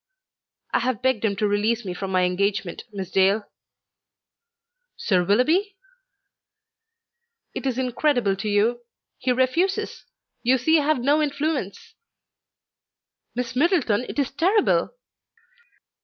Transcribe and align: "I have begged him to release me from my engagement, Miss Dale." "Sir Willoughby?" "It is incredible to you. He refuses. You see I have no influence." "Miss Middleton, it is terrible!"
"I 0.73 0.79
have 0.79 1.03
begged 1.03 1.23
him 1.23 1.35
to 1.35 1.47
release 1.47 1.85
me 1.85 1.93
from 1.93 2.09
my 2.11 2.23
engagement, 2.23 2.85
Miss 2.91 3.11
Dale." 3.11 3.43
"Sir 4.97 5.23
Willoughby?" 5.23 5.75
"It 7.53 7.67
is 7.67 7.77
incredible 7.77 8.35
to 8.37 8.49
you. 8.49 8.81
He 9.19 9.31
refuses. 9.31 10.05
You 10.41 10.57
see 10.57 10.79
I 10.79 10.85
have 10.87 10.99
no 11.01 11.21
influence." 11.21 11.93
"Miss 13.35 13.55
Middleton, 13.55 14.03
it 14.09 14.17
is 14.17 14.31
terrible!" 14.31 14.95